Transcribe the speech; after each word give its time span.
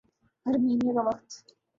Armenia 0.45 0.91
کا 0.95 1.01
وقت 1.07 1.29